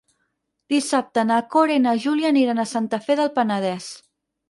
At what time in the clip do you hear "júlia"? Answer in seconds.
2.07-2.35